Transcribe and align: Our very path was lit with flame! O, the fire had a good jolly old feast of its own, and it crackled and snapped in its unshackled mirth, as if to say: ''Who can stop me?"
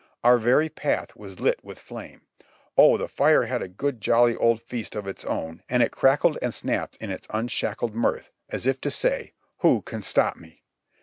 Our 0.23 0.39
very 0.39 0.67
path 0.67 1.15
was 1.15 1.39
lit 1.39 1.63
with 1.63 1.77
flame! 1.77 2.21
O, 2.75 2.97
the 2.97 3.07
fire 3.07 3.43
had 3.43 3.61
a 3.61 3.67
good 3.67 4.01
jolly 4.01 4.35
old 4.35 4.59
feast 4.59 4.95
of 4.95 5.05
its 5.05 5.23
own, 5.23 5.61
and 5.69 5.83
it 5.83 5.91
crackled 5.91 6.39
and 6.41 6.55
snapped 6.55 6.97
in 6.97 7.11
its 7.11 7.27
unshackled 7.29 7.93
mirth, 7.93 8.31
as 8.49 8.65
if 8.65 8.81
to 8.81 8.89
say: 8.89 9.33
''Who 9.61 9.85
can 9.85 10.01
stop 10.01 10.37
me?" 10.37 10.63